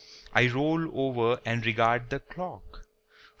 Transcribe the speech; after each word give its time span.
I 0.33 0.47
roll 0.47 0.89
over 0.99 1.39
and 1.45 1.63
regard 1.63 2.09
the 2.09 2.19
clock. 2.19 2.87